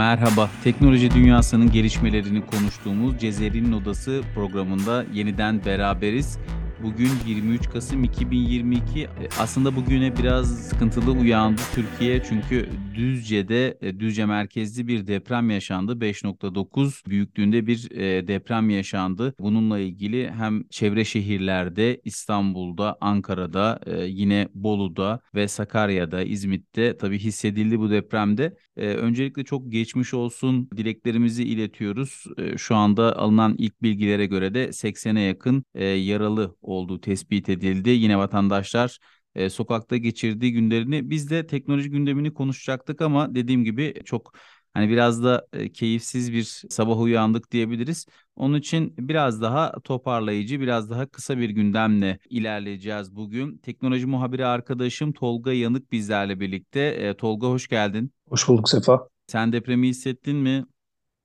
Merhaba, 0.00 0.50
teknoloji 0.64 1.10
dünyasının 1.10 1.72
gelişmelerini 1.72 2.46
konuştuğumuz 2.46 3.18
Cezeri'nin 3.18 3.72
Odası 3.72 4.22
programında 4.34 5.04
yeniden 5.12 5.64
beraberiz. 5.64 6.38
Bugün 6.82 7.10
23 7.26 7.70
Kasım 7.70 8.04
2022. 8.04 9.00
E, 9.00 9.08
aslında 9.38 9.76
bugüne 9.76 10.16
biraz 10.16 10.68
sıkıntılı 10.68 11.12
uyandı 11.12 11.60
Türkiye 11.74 12.22
çünkü 12.22 12.68
Düzce'de 12.94 13.78
e, 13.80 14.00
Düzce 14.00 14.26
merkezli 14.26 14.88
bir 14.88 15.06
deprem 15.06 15.50
yaşandı. 15.50 15.92
5.9 15.92 17.10
büyüklüğünde 17.10 17.66
bir 17.66 17.90
e, 17.90 18.28
deprem 18.28 18.70
yaşandı. 18.70 19.34
Bununla 19.40 19.78
ilgili 19.78 20.30
hem 20.30 20.62
çevre 20.68 21.04
şehirlerde 21.04 22.00
İstanbul'da, 22.04 22.96
Ankara'da, 23.00 23.80
yine 24.06 24.48
Bolu'da 24.54 25.20
ve 25.34 25.48
Sakarya'da, 25.48 26.22
İzmit'te 26.22 26.96
tabii 26.96 27.18
hissedildi 27.18 27.78
bu 27.78 27.90
depremde. 27.90 28.56
Öncelikle 28.76 29.44
çok 29.44 29.72
geçmiş 29.72 30.14
olsun 30.14 30.70
dileklerimizi 30.76 31.44
iletiyoruz. 31.44 32.24
Şu 32.56 32.76
anda 32.76 33.16
alınan 33.18 33.54
ilk 33.58 33.82
bilgilere 33.82 34.26
göre 34.26 34.54
de 34.54 34.68
80'e 34.68 35.20
yakın 35.20 35.64
yaralı 35.96 36.56
olduğu 36.70 37.00
tespit 37.00 37.48
edildi. 37.48 37.90
Yine 37.90 38.18
vatandaşlar 38.18 38.98
e, 39.34 39.50
sokakta 39.50 39.96
geçirdiği 39.96 40.52
günlerini 40.52 41.10
biz 41.10 41.30
de 41.30 41.46
teknoloji 41.46 41.90
gündemini 41.90 42.34
konuşacaktık 42.34 43.02
ama 43.02 43.34
dediğim 43.34 43.64
gibi 43.64 43.94
çok 44.04 44.32
hani 44.74 44.88
biraz 44.88 45.24
da 45.24 45.46
e, 45.52 45.72
keyifsiz 45.72 46.32
bir 46.32 46.42
sabah 46.70 47.00
uyandık 47.00 47.50
diyebiliriz. 47.50 48.06
Onun 48.36 48.58
için 48.58 48.94
biraz 48.98 49.42
daha 49.42 49.72
toparlayıcı, 49.84 50.60
biraz 50.60 50.90
daha 50.90 51.06
kısa 51.06 51.38
bir 51.38 51.50
gündemle 51.50 52.18
ilerleyeceğiz 52.30 53.16
bugün. 53.16 53.58
Teknoloji 53.58 54.06
muhabiri 54.06 54.46
arkadaşım 54.46 55.12
Tolga 55.12 55.52
Yanık 55.52 55.92
bizlerle 55.92 56.40
birlikte. 56.40 56.80
E, 56.80 57.14
Tolga 57.14 57.46
hoş 57.46 57.68
geldin. 57.68 58.12
Hoş 58.28 58.48
bulduk 58.48 58.68
Sefa. 58.68 59.08
Sen 59.26 59.52
depremi 59.52 59.88
hissettin 59.88 60.36
mi? 60.36 60.64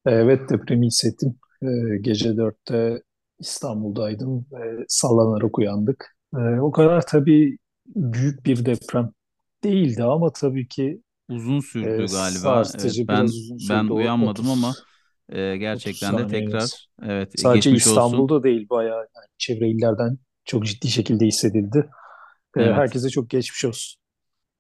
Evet 0.06 0.50
depremi 0.50 0.86
hissettim. 0.86 1.36
Ee, 1.64 1.98
gece 2.02 2.38
dörtte 2.38 3.02
İstanbul'daydım 3.40 4.46
ve 4.52 4.86
sallanarak 4.88 5.58
uyandık. 5.60 6.18
Ee, 6.36 6.40
o 6.60 6.72
kadar 6.72 7.06
tabii 7.08 7.58
büyük 7.88 8.46
bir 8.46 8.66
deprem 8.66 9.12
değildi 9.64 10.04
ama 10.04 10.32
tabii 10.34 10.68
ki 10.68 11.02
Uzun 11.28 11.60
e, 11.82 11.88
sürdü 11.88 12.10
galiba. 12.10 12.72
Evet 12.76 12.96
ben 13.08 13.26
uzun 13.26 13.58
ben 13.60 13.88
sürdü. 13.88 13.94
O 13.94 13.96
uyanmadım 13.96 14.50
ama 14.50 14.76
30 14.76 14.86
e, 15.30 15.58
30 15.74 15.98
gerçekten 15.98 16.18
de 16.18 16.28
tekrar 16.28 16.88
evet 17.04 17.36
e, 17.40 17.44
Sadece 17.44 17.48
geçmiş 17.48 17.88
olsun. 17.88 18.28
İstanbul'da 18.28 18.44
değil 18.44 18.70
bayağı 18.70 18.98
yani 19.00 19.28
çevre 19.38 19.70
illerden 19.70 20.18
çok 20.46 20.66
ciddi 20.66 20.88
şekilde 20.88 21.26
hissedildi. 21.26 21.90
Ee, 22.58 22.62
Evet. 22.62 22.74
herkese 22.74 23.10
çok 23.10 23.30
geçmiş 23.30 23.66
olsun. 23.66 24.02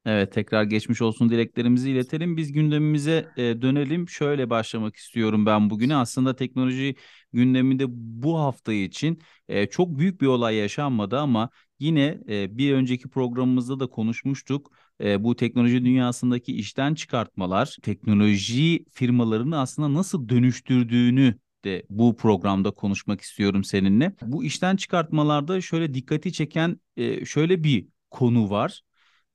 Evet 0.06 0.31
tekrar 0.34 0.64
geçmiş 0.64 1.02
olsun 1.02 1.30
dileklerimizi 1.30 1.92
iletelim. 1.92 2.38
Biz 2.38 2.52
gündemimize 2.52 3.28
e, 3.38 3.61
dönelim. 3.61 4.09
Şöyle 4.09 4.50
başlamak 4.50 4.95
istiyorum 4.95 5.45
ben 5.45 5.70
bugüne. 5.70 5.95
Aslında 5.95 6.36
teknoloji 6.36 6.95
gündeminde 7.34 7.86
bu 7.89 8.39
hafta 8.39 8.73
için 8.73 9.22
e, 9.48 9.67
çok 9.67 9.98
büyük 10.00 10.22
bir 10.22 10.28
olay 10.28 10.56
yaşanmadı 10.56 11.20
ama 11.20 11.50
yine 11.80 12.20
e, 12.30 12.58
bir 12.58 12.73
önceki 12.73 13.09
programımızda 13.09 13.80
da 13.80 13.88
konuşmuştuk. 13.88 14.72
E, 15.03 15.23
bu 15.23 15.36
teknoloji 15.36 15.86
dünyasındaki 15.86 16.56
işten 16.56 16.94
çıkartmalar, 16.95 17.78
teknoloji 17.83 18.86
firmalarını 18.92 19.59
aslında 19.59 19.94
nasıl 19.94 20.30
dönüştürdüğünü 20.30 21.39
de 21.64 21.86
bu 21.89 22.16
programda 22.16 22.72
konuşmak 22.72 23.22
istiyorum 23.22 23.64
seninle. 23.64 24.16
Bu 24.22 24.44
işten 24.44 24.76
çıkartmalarda 24.76 25.61
şöyle 25.61 25.94
dikkati 25.94 26.33
çeken 26.33 26.80
e, 26.98 27.26
şöyle 27.26 27.64
bir 27.64 27.88
konu 28.11 28.50
var 28.50 28.81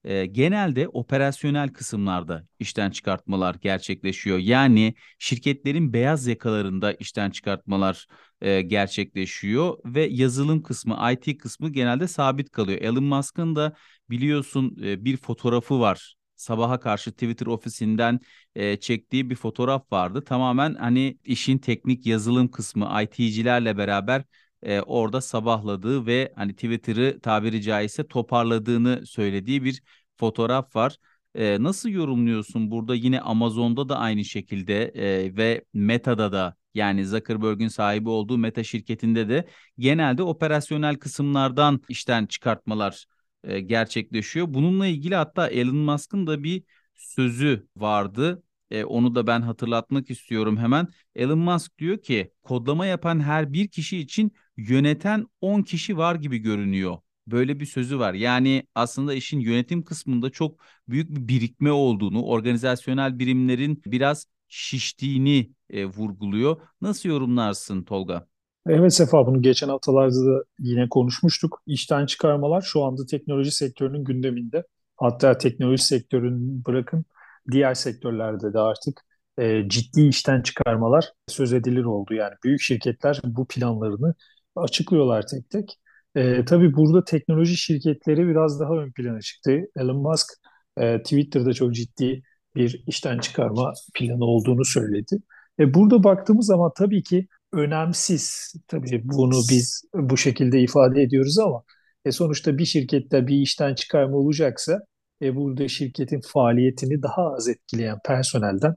e, 0.04 0.26
genelde 0.26 0.88
operasyonel 0.88 1.68
kısımlarda 1.68 2.46
işten 2.58 2.90
çıkartmalar 2.90 3.54
gerçekleşiyor. 3.54 4.38
Yani 4.38 4.94
şirketlerin 5.18 5.92
beyaz 5.92 6.26
yakalarında 6.26 6.92
işten 6.92 7.30
çıkartmalar 7.30 8.06
e, 8.40 8.62
gerçekleşiyor 8.62 9.78
ve 9.84 10.04
yazılım 10.04 10.62
kısmı, 10.62 11.12
IT 11.12 11.38
kısmı 11.38 11.68
genelde 11.72 12.08
sabit 12.08 12.50
kalıyor. 12.50 12.78
Elon 12.80 13.04
Musk'ın 13.04 13.56
da 13.56 13.74
biliyorsun 14.10 14.76
e, 14.82 15.04
bir 15.04 15.16
fotoğrafı 15.16 15.80
var. 15.80 16.14
Sabaha 16.36 16.80
karşı 16.80 17.12
Twitter 17.12 17.46
ofisinden 17.46 18.20
e, 18.54 18.76
çektiği 18.76 19.30
bir 19.30 19.36
fotoğraf 19.36 19.92
vardı. 19.92 20.24
Tamamen 20.24 20.74
hani 20.74 21.18
işin 21.24 21.58
teknik 21.58 22.06
yazılım 22.06 22.50
kısmı 22.50 23.02
IT'cilerle 23.02 23.78
beraber 23.78 24.24
e, 24.62 24.80
orada 24.80 25.20
sabahladığı 25.20 26.06
ve 26.06 26.32
hani 26.36 26.52
Twitter'ı 26.52 27.20
tabiri 27.20 27.62
caizse 27.62 28.06
toparladığını 28.08 29.06
söylediği 29.06 29.64
bir 29.64 29.82
fotoğraf 30.16 30.76
var. 30.76 30.96
E, 31.34 31.62
nasıl 31.62 31.88
yorumluyorsun 31.88 32.70
burada 32.70 32.94
yine 32.94 33.20
Amazon'da 33.20 33.88
da 33.88 33.98
aynı 33.98 34.24
şekilde 34.24 34.84
e, 34.84 35.36
ve 35.36 35.64
Meta'da 35.74 36.32
da 36.32 36.56
yani 36.74 37.06
Zuckerberg'ün 37.06 37.68
sahibi 37.68 38.08
olduğu 38.08 38.38
Meta 38.38 38.64
şirketinde 38.64 39.28
de 39.28 39.48
genelde 39.78 40.22
operasyonel 40.22 40.96
kısımlardan 40.96 41.80
işten 41.88 42.26
çıkartmalar 42.26 43.04
e, 43.44 43.60
gerçekleşiyor. 43.60 44.46
Bununla 44.54 44.86
ilgili 44.86 45.14
hatta 45.14 45.48
Elon 45.48 45.76
Musk'ın 45.76 46.26
da 46.26 46.42
bir 46.42 46.62
sözü 46.94 47.66
vardı. 47.76 48.42
E, 48.70 48.84
onu 48.84 49.14
da 49.14 49.26
ben 49.26 49.40
hatırlatmak 49.40 50.10
istiyorum 50.10 50.56
hemen. 50.56 50.88
Elon 51.14 51.38
Musk 51.38 51.78
diyor 51.78 51.98
ki 52.02 52.32
kodlama 52.42 52.86
yapan 52.86 53.20
her 53.20 53.52
bir 53.52 53.68
kişi 53.68 53.98
için 53.98 54.32
yöneten 54.68 55.26
10 55.40 55.62
kişi 55.62 55.96
var 55.96 56.14
gibi 56.14 56.38
görünüyor. 56.38 56.98
Böyle 57.26 57.60
bir 57.60 57.66
sözü 57.66 57.98
var. 57.98 58.14
Yani 58.14 58.66
aslında 58.74 59.14
işin 59.14 59.40
yönetim 59.40 59.84
kısmında 59.84 60.30
çok 60.30 60.60
büyük 60.88 61.10
bir 61.10 61.28
birikme 61.28 61.72
olduğunu, 61.72 62.22
organizasyonel 62.24 63.18
birimlerin 63.18 63.82
biraz 63.86 64.26
şiştiğini 64.48 65.50
e, 65.70 65.86
vurguluyor. 65.86 66.60
Nasıl 66.80 67.08
yorumlarsın 67.08 67.82
Tolga? 67.82 68.26
Evet 68.66 68.94
Sefa 68.94 69.26
bunu 69.26 69.42
geçen 69.42 69.68
haftalarda 69.68 70.26
da 70.26 70.44
yine 70.58 70.88
konuşmuştuk. 70.88 71.62
İşten 71.66 72.06
çıkarmalar 72.06 72.60
şu 72.60 72.82
anda 72.84 73.06
teknoloji 73.06 73.50
sektörünün 73.50 74.04
gündeminde. 74.04 74.64
Hatta 74.96 75.38
teknoloji 75.38 75.84
sektörünü 75.84 76.64
bırakın 76.66 77.04
diğer 77.52 77.74
sektörlerde 77.74 78.52
de 78.52 78.58
artık 78.58 79.00
e, 79.38 79.68
ciddi 79.68 80.00
işten 80.08 80.42
çıkarmalar 80.42 81.12
söz 81.28 81.52
edilir 81.52 81.84
oldu. 81.84 82.14
Yani 82.14 82.34
büyük 82.44 82.60
şirketler 82.60 83.20
bu 83.24 83.46
planlarını 83.46 84.14
açıklıyorlar 84.62 85.26
tek 85.26 85.50
tek. 85.50 85.78
E, 86.14 86.44
tabii 86.44 86.74
burada 86.76 87.04
teknoloji 87.04 87.56
şirketleri 87.56 88.28
biraz 88.28 88.60
daha 88.60 88.74
ön 88.74 88.92
plana 88.92 89.20
çıktı. 89.20 89.60
Elon 89.76 89.96
Musk 89.96 90.28
e, 90.76 91.02
Twitter'da 91.02 91.52
çok 91.52 91.74
ciddi 91.74 92.22
bir 92.54 92.82
işten 92.86 93.18
çıkarma 93.18 93.72
planı 93.94 94.24
olduğunu 94.24 94.64
söyledi. 94.64 95.18
E, 95.60 95.74
burada 95.74 96.04
baktığımız 96.04 96.46
zaman 96.46 96.72
tabii 96.78 97.02
ki 97.02 97.26
önemsiz. 97.52 98.54
Tabii 98.68 99.02
bunu 99.04 99.36
biz 99.50 99.84
bu 99.94 100.16
şekilde 100.16 100.60
ifade 100.60 101.02
ediyoruz 101.02 101.38
ama 101.38 101.62
e, 102.04 102.12
sonuçta 102.12 102.58
bir 102.58 102.64
şirkette 102.64 103.26
bir 103.26 103.36
işten 103.36 103.74
çıkarma 103.74 104.16
olacaksa 104.16 104.80
e, 105.22 105.36
burada 105.36 105.68
şirketin 105.68 106.20
faaliyetini 106.20 107.02
daha 107.02 107.34
az 107.34 107.48
etkileyen 107.48 107.98
personelden 108.04 108.74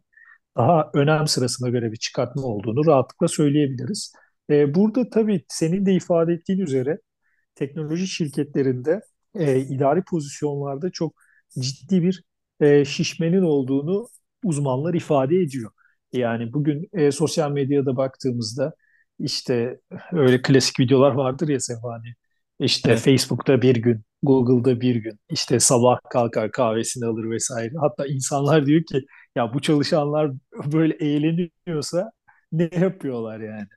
daha 0.58 0.92
önem 0.94 1.28
sırasına 1.28 1.70
göre 1.70 1.92
bir 1.92 1.98
çıkartma 1.98 2.44
olduğunu 2.44 2.86
rahatlıkla 2.86 3.28
söyleyebiliriz. 3.28 4.14
E, 4.50 4.76
burada 4.76 5.10
tabii 5.10 5.46
senin 5.50 5.86
de 5.86 5.94
ifade 5.94 6.34
ettiğin 6.34 6.60
üzere 6.60 6.98
teknoloji 7.56 8.08
şirketlerinde 8.08 9.02
e, 9.36 9.60
idari 9.60 10.04
pozisyonlarda 10.04 10.92
çok 10.92 11.16
ciddi 11.60 12.04
bir 12.04 12.24
e, 12.62 12.86
şişmenin 12.86 13.42
olduğunu 13.42 14.08
uzmanlar 14.44 14.94
ifade 14.94 15.38
ediyor. 15.38 15.72
Yani 16.14 16.54
bugün 16.54 16.90
e, 16.94 17.12
sosyal 17.12 17.52
medyada 17.52 17.98
baktığımızda 17.98 18.74
işte 19.20 19.80
öyle 20.12 20.42
klasik 20.42 20.80
videolar 20.80 21.12
vardır 21.12 21.48
ya 21.48 21.60
Sefani. 21.60 22.08
İşte 22.60 22.92
Evet. 22.92 23.00
Facebook'ta 23.00 23.62
bir 23.62 23.76
gün, 23.76 24.02
Google'da 24.24 24.82
bir 24.82 24.96
gün, 24.96 25.20
işte 25.30 25.60
sabah 25.60 26.00
kalkar 26.12 26.52
kahvesini 26.52 27.06
alır 27.06 27.30
vesaire. 27.32 27.74
Hatta 27.82 28.06
insanlar 28.08 28.66
diyor 28.66 28.84
ki 28.84 29.06
ya 29.36 29.54
bu 29.54 29.62
çalışanlar 29.62 30.32
böyle 30.74 30.94
eğleniyorsa 30.96 32.12
ne 32.74 32.80
yapıyorlar 32.80 33.40
yani? 33.40 33.68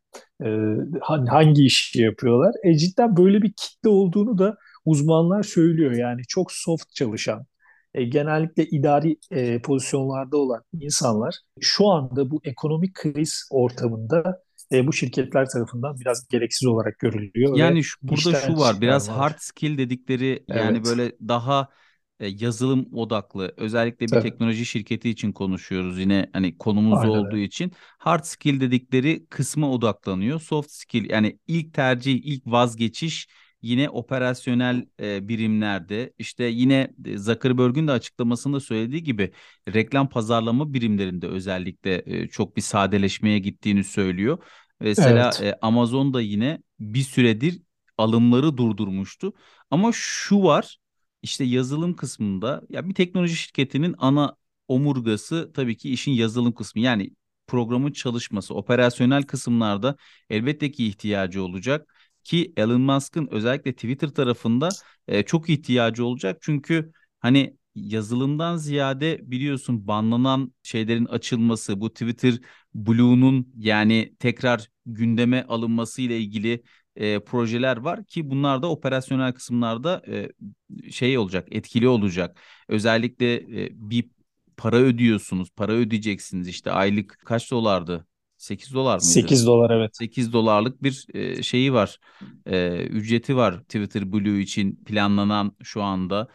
Ee, 0.44 1.28
hangi 1.28 1.64
işi 1.64 2.02
yapıyorlar? 2.02 2.54
E 2.64 2.74
cidden 2.78 3.16
böyle 3.16 3.42
bir 3.42 3.52
kitle 3.56 3.88
olduğunu 3.88 4.38
da 4.38 4.56
uzmanlar 4.84 5.42
söylüyor. 5.42 5.92
Yani 5.92 6.22
çok 6.28 6.52
soft 6.52 6.94
çalışan, 6.94 7.46
e, 7.94 8.04
genellikle 8.04 8.66
idari 8.66 9.16
e, 9.30 9.62
pozisyonlarda 9.62 10.36
olan 10.36 10.62
insanlar 10.80 11.34
şu 11.60 11.88
anda 11.88 12.30
bu 12.30 12.40
ekonomik 12.44 12.94
kriz 12.94 13.48
ortamında 13.50 14.42
e, 14.72 14.86
bu 14.86 14.92
şirketler 14.92 15.48
tarafından 15.48 16.00
biraz 16.00 16.28
gereksiz 16.28 16.68
olarak 16.68 16.98
görülüyor 16.98 17.52
Yani 17.52 17.84
şu, 17.84 17.98
burada 18.02 18.34
şu 18.34 18.58
var 18.58 18.80
biraz 18.80 19.08
çıkarmalar. 19.08 19.08
hard 19.08 19.38
skill 19.38 19.78
dedikleri 19.78 20.46
yani 20.48 20.84
Evet, 20.84 20.84
böyle 20.84 21.12
daha 21.28 21.68
yazılım 22.20 22.88
odaklı 22.94 23.54
özellikle 23.56 24.12
bir 24.12 24.18
tabii. 24.18 24.20
teknoloji 24.20 24.66
şirketi 24.66 25.10
için 25.10 25.32
konuşuyoruz 25.32 25.98
yine 25.98 26.30
hani 26.32 26.58
konumuz 26.58 27.04
Aynen 27.04 27.04
olduğu 27.04 27.36
için 27.36 27.72
hard 27.98 28.24
skill 28.24 28.60
dedikleri 28.60 29.26
kısma 29.26 29.70
odaklanıyor. 29.72 30.40
Soft 30.40 30.70
skill 30.70 31.10
yani 31.10 31.38
ilk 31.46 31.74
tercih 31.74 32.20
ilk 32.24 32.46
vazgeçiş 32.46 33.28
yine 33.62 33.90
operasyonel 33.90 34.86
e, 35.00 35.28
birimlerde 35.28 36.12
işte 36.18 36.44
yine 36.44 36.90
Zuckerberg'ün 37.16 37.88
de 37.88 37.92
açıklamasında 37.92 38.60
söylediği 38.60 39.02
gibi 39.02 39.32
reklam 39.74 40.08
pazarlama 40.08 40.72
birimlerinde 40.74 41.26
özellikle 41.28 42.02
e, 42.06 42.28
çok 42.28 42.56
bir 42.56 42.62
sadeleşmeye 42.62 43.38
gittiğini 43.38 43.84
söylüyor. 43.84 44.38
Mesela 44.80 45.36
Evet. 45.36 45.40
e, 45.40 45.54
Amazon 45.62 46.14
da 46.14 46.20
yine 46.20 46.62
bir 46.80 47.00
süredir 47.02 47.62
alımları 47.98 48.56
durdurmuştu. 48.56 49.32
Ama 49.70 49.90
şu 49.94 50.42
var 50.42 50.78
işte 51.26 51.44
yazılım 51.44 51.96
kısmında 51.96 52.62
ya 52.68 52.88
bir 52.88 52.94
teknoloji 52.94 53.36
şirketinin 53.36 53.94
ana 53.98 54.36
omurgası 54.68 55.52
tabii 55.54 55.76
ki 55.76 55.90
işin 55.90 56.12
yazılım 56.12 56.52
kısmı. 56.52 56.80
Yani 56.82 57.10
programın 57.46 57.92
çalışması, 57.92 58.54
operasyonel 58.54 59.22
kısımlarda 59.22 59.96
elbette 60.30 60.70
ki 60.70 60.86
ihtiyacı 60.86 61.42
olacak 61.44 61.94
ki 62.24 62.52
Elon 62.56 62.80
Musk'ın 62.80 63.28
özellikle 63.30 63.72
Twitter 63.72 64.08
tarafında 64.08 64.68
e, 65.08 65.22
çok 65.22 65.48
ihtiyacı 65.50 66.04
olacak. 66.04 66.38
Çünkü 66.40 66.92
hani 67.20 67.56
yazılımdan 67.74 68.56
ziyade 68.56 69.18
biliyorsun 69.30 69.86
banlanan 69.86 70.52
şeylerin 70.62 71.04
açılması, 71.04 71.80
bu 71.80 71.90
Twitter 71.92 72.34
Blue'nun 72.74 73.52
yani 73.58 74.14
tekrar 74.18 74.68
gündeme 74.86 75.42
alınması 75.48 76.02
ile 76.02 76.18
ilgili 76.20 76.62
e, 76.96 77.20
projeler 77.20 77.76
var 77.76 78.04
ki 78.04 78.30
bunlar 78.30 78.62
da 78.62 78.70
operasyonel 78.70 79.32
kısımlarda 79.32 80.02
e, 80.08 80.28
şey 80.90 81.18
olacak, 81.18 81.48
etkili 81.50 81.88
olacak. 81.88 82.40
Özellikle 82.68 83.34
e, 83.34 83.68
bir 83.72 84.04
para 84.56 84.76
ödüyorsunuz, 84.76 85.50
para 85.56 85.72
ödeyeceksiniz 85.72 86.48
işte 86.48 86.70
aylık 86.70 87.18
kaç 87.24 87.50
dolardı? 87.50 88.06
8 88.36 88.74
dolar 88.74 88.92
mıydı? 88.92 89.06
8 89.06 89.46
dolar 89.46 89.70
evet. 89.70 89.96
8 89.96 90.32
dolarlık 90.32 90.82
bir 90.82 91.06
e, 91.14 91.42
şeyi 91.42 91.72
var, 91.72 91.98
e, 92.46 92.76
ücreti 92.86 93.36
var 93.36 93.60
Twitter 93.60 94.12
Blue 94.12 94.40
için 94.40 94.84
planlanan 94.84 95.56
şu 95.62 95.82
anda. 95.82 96.28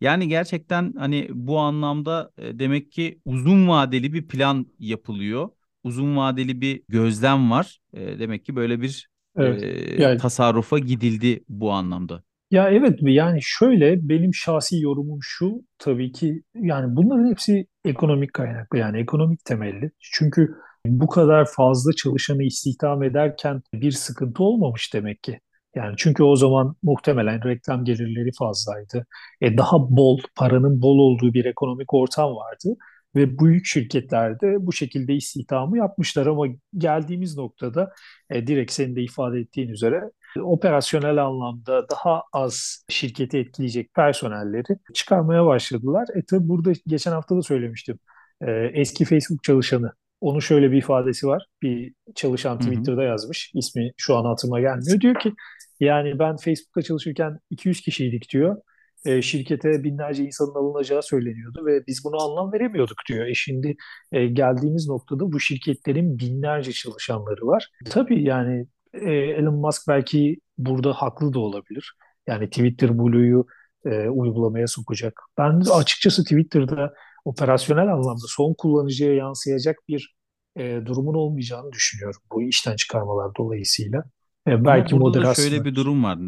Yani 0.00 0.28
gerçekten 0.28 0.94
hani 0.98 1.28
bu 1.32 1.58
anlamda 1.58 2.30
e, 2.38 2.58
demek 2.58 2.92
ki 2.92 3.20
uzun 3.24 3.68
vadeli 3.68 4.12
bir 4.12 4.28
plan 4.28 4.66
yapılıyor. 4.78 5.48
Uzun 5.84 6.16
vadeli 6.16 6.60
bir 6.60 6.82
gözlem 6.88 7.50
var. 7.50 7.80
E, 7.92 8.18
demek 8.18 8.44
ki 8.44 8.56
böyle 8.56 8.80
bir 8.80 9.08
Evet. 9.36 9.62
e, 9.62 10.02
Yani 10.02 10.18
tasarrufa 10.18 10.78
gidildi 10.78 11.44
bu 11.48 11.72
anlamda. 11.72 12.22
Ya 12.50 12.70
evet 12.70 12.98
yani 13.02 13.38
şöyle 13.42 14.08
benim 14.08 14.34
şahsi 14.34 14.80
yorumum 14.80 15.18
şu 15.22 15.62
tabii 15.78 16.12
ki 16.12 16.42
yani 16.54 16.96
bunların 16.96 17.30
hepsi 17.30 17.66
ekonomik 17.84 18.32
kaynaklı 18.34 18.78
yani 18.78 18.98
ekonomik 18.98 19.44
temelli. 19.44 19.90
Çünkü 20.00 20.54
bu 20.86 21.06
kadar 21.08 21.46
fazla 21.56 21.92
çalışanı 21.92 22.42
istihdam 22.42 23.02
ederken 23.02 23.62
bir 23.74 23.92
sıkıntı 23.92 24.42
olmamış 24.44 24.94
demek 24.94 25.22
ki. 25.22 25.40
Yani 25.74 25.94
çünkü 25.98 26.22
o 26.22 26.36
zaman 26.36 26.76
muhtemelen 26.82 27.44
reklam 27.44 27.84
gelirleri 27.84 28.30
fazlaydı. 28.38 29.06
E, 29.40 29.56
daha 29.58 29.76
bol, 29.96 30.18
paranın 30.36 30.82
bol 30.82 30.98
olduğu 30.98 31.34
bir 31.34 31.44
ekonomik 31.44 31.94
ortam 31.94 32.30
vardı. 32.36 32.76
Ve 33.18 33.38
büyük 33.38 33.66
şirketler 33.66 34.40
de 34.40 34.66
bu 34.66 34.72
şekilde 34.72 35.14
istihdamı 35.14 35.78
yapmışlar 35.78 36.26
ama 36.26 36.46
geldiğimiz 36.76 37.36
noktada 37.36 37.92
e, 38.30 38.46
direkt 38.46 38.72
senin 38.72 38.96
de 38.96 39.02
ifade 39.02 39.38
ettiğin 39.40 39.68
üzere 39.68 40.10
operasyonel 40.42 41.24
anlamda 41.24 41.88
daha 41.88 42.22
az 42.32 42.84
şirketi 42.88 43.38
etkileyecek 43.38 43.94
personelleri 43.94 44.78
çıkarmaya 44.94 45.46
başladılar. 45.46 46.08
E 46.14 46.22
tabi 46.24 46.48
burada 46.48 46.72
geçen 46.86 47.12
hafta 47.12 47.36
da 47.36 47.42
söylemiştim. 47.42 47.98
E, 48.40 48.50
eski 48.74 49.04
Facebook 49.04 49.42
çalışanı. 49.42 49.92
Onun 50.20 50.40
şöyle 50.40 50.72
bir 50.72 50.76
ifadesi 50.76 51.26
var. 51.26 51.46
Bir 51.62 51.92
çalışan. 52.14 52.58
Twitter'da 52.58 53.02
yazmış. 53.02 53.52
İsmi 53.54 53.92
şu 53.96 54.16
an 54.16 54.24
hatırıma 54.24 54.60
gelmiyor. 54.60 55.00
Diyor 55.00 55.14
ki 55.20 55.34
yani 55.80 56.18
ben 56.18 56.36
Facebook'ta 56.36 56.82
çalışırken 56.82 57.38
200 57.50 57.80
kişiydik 57.80 58.32
diyor. 58.32 58.56
E, 59.04 59.22
şirkete 59.22 59.84
binlerce 59.84 60.24
insanın 60.24 60.54
alınacağı 60.54 61.02
söyleniyordu 61.02 61.66
ve 61.66 61.86
biz 61.86 62.04
buna 62.04 62.24
anlam 62.24 62.52
veremiyorduk 62.52 62.96
diyor. 63.08 63.26
E 63.26 63.34
şimdi 63.34 63.76
e, 64.12 64.26
geldiğimiz 64.26 64.88
noktada 64.88 65.32
bu 65.32 65.40
şirketlerin 65.40 66.18
binlerce 66.18 66.72
çalışanları 66.72 67.46
var. 67.46 67.70
Tabii 67.90 68.22
yani 68.24 68.66
e, 68.94 69.10
Elon 69.12 69.54
Musk 69.54 69.88
belki 69.88 70.40
burada 70.58 70.92
haklı 70.92 71.32
da 71.32 71.38
olabilir. 71.38 71.94
Yani 72.26 72.50
Twitter 72.50 72.98
Blue'yu 72.98 73.46
e, 73.84 74.08
uygulamaya 74.08 74.66
sokacak. 74.66 75.20
Ben 75.38 75.60
açıkçası 75.74 76.22
Twitter'da 76.22 76.94
operasyonel 77.24 77.92
anlamda 77.92 78.24
son 78.28 78.54
kullanıcıya 78.58 79.14
yansıyacak 79.14 79.76
bir 79.88 80.16
e, 80.56 80.80
durumun 80.86 81.14
olmayacağını 81.14 81.72
düşünüyorum 81.72 82.20
bu 82.32 82.42
işten 82.42 82.76
çıkarmalar 82.76 83.30
dolayısıyla. 83.38 84.04
E, 84.46 84.52
Ama 84.52 84.64
belki 84.64 85.00
burada 85.00 85.24
da 85.24 85.34
şöyle 85.34 85.64
bir 85.64 85.74
durum 85.74 86.04
var. 86.04 86.18